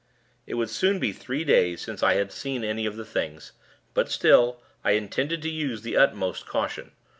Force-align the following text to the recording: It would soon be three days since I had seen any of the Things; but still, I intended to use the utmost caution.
It 0.47 0.55
would 0.55 0.71
soon 0.71 0.97
be 0.97 1.11
three 1.11 1.43
days 1.43 1.79
since 1.79 2.01
I 2.01 2.15
had 2.15 2.31
seen 2.31 2.63
any 2.63 2.87
of 2.87 2.95
the 2.95 3.05
Things; 3.05 3.51
but 3.93 4.09
still, 4.09 4.59
I 4.83 4.93
intended 4.93 5.43
to 5.43 5.49
use 5.51 5.83
the 5.83 5.95
utmost 5.95 6.47
caution. 6.47 6.93